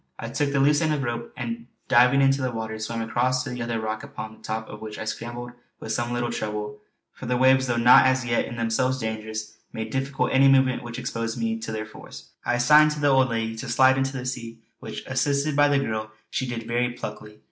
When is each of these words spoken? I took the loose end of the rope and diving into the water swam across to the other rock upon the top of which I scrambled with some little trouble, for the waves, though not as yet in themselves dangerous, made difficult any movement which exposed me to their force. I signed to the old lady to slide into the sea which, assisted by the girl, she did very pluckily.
I 0.17 0.29
took 0.29 0.51
the 0.51 0.59
loose 0.59 0.81
end 0.81 0.91
of 0.95 1.01
the 1.01 1.05
rope 1.05 1.31
and 1.37 1.67
diving 1.87 2.23
into 2.23 2.41
the 2.41 2.49
water 2.51 2.79
swam 2.79 3.03
across 3.03 3.43
to 3.43 3.51
the 3.51 3.61
other 3.61 3.79
rock 3.79 4.01
upon 4.01 4.31
the 4.33 4.41
top 4.41 4.67
of 4.67 4.81
which 4.81 4.97
I 4.97 5.05
scrambled 5.05 5.51
with 5.79 5.91
some 5.91 6.11
little 6.11 6.31
trouble, 6.31 6.79
for 7.13 7.27
the 7.27 7.37
waves, 7.37 7.67
though 7.67 7.75
not 7.77 8.07
as 8.07 8.25
yet 8.25 8.45
in 8.45 8.55
themselves 8.55 8.97
dangerous, 8.97 9.53
made 9.73 9.91
difficult 9.91 10.31
any 10.33 10.47
movement 10.47 10.81
which 10.81 10.97
exposed 10.97 11.37
me 11.37 11.59
to 11.59 11.71
their 11.71 11.85
force. 11.85 12.29
I 12.43 12.57
signed 12.57 12.89
to 12.93 12.99
the 12.99 13.09
old 13.09 13.29
lady 13.29 13.55
to 13.57 13.69
slide 13.69 13.95
into 13.95 14.13
the 14.17 14.25
sea 14.25 14.63
which, 14.79 15.05
assisted 15.05 15.55
by 15.55 15.67
the 15.67 15.77
girl, 15.77 16.09
she 16.31 16.47
did 16.47 16.63
very 16.63 16.89
pluckily. 16.93 17.39